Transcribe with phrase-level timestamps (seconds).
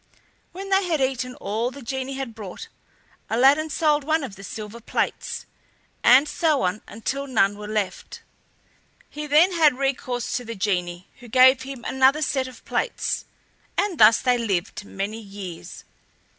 [0.51, 2.69] When they had eaten all the genie had brought,
[3.29, 5.45] Aladdin sold one of the silver plates,
[6.03, 8.23] and so on until none were left.
[9.11, 13.25] He then had recourse to the genie, who gave him another set of plates,
[13.77, 15.83] and thus they lived many years.